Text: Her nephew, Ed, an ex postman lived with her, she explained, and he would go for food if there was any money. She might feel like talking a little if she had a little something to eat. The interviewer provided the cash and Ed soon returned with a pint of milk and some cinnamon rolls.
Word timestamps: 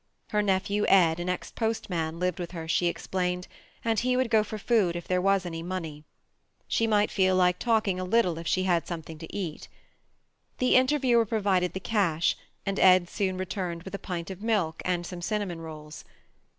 Her 0.29 0.41
nephew, 0.41 0.83
Ed, 0.87 1.19
an 1.19 1.29
ex 1.29 1.51
postman 1.51 2.17
lived 2.19 2.39
with 2.39 2.53
her, 2.53 2.67
she 2.67 2.87
explained, 2.87 3.47
and 3.85 3.99
he 3.99 4.17
would 4.17 4.31
go 4.31 4.43
for 4.43 4.57
food 4.57 4.95
if 4.95 5.07
there 5.07 5.21
was 5.21 5.45
any 5.45 5.61
money. 5.61 6.05
She 6.67 6.87
might 6.87 7.11
feel 7.11 7.35
like 7.35 7.59
talking 7.59 7.99
a 7.99 8.03
little 8.03 8.39
if 8.39 8.47
she 8.47 8.63
had 8.63 8.71
a 8.71 8.75
little 8.77 8.87
something 8.87 9.19
to 9.19 9.31
eat. 9.37 9.67
The 10.57 10.75
interviewer 10.75 11.27
provided 11.27 11.73
the 11.73 11.79
cash 11.79 12.35
and 12.65 12.79
Ed 12.79 13.09
soon 13.11 13.37
returned 13.37 13.83
with 13.83 13.93
a 13.93 13.99
pint 13.99 14.31
of 14.31 14.41
milk 14.41 14.81
and 14.85 15.05
some 15.05 15.21
cinnamon 15.21 15.61
rolls. 15.61 16.03